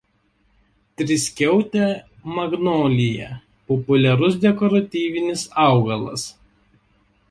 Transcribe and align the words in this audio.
Triskiautė 1.01 1.89
magnolija 2.39 3.29
populiarus 3.71 4.41
dekoratyvinis 4.49 5.49
augalas. 5.71 6.31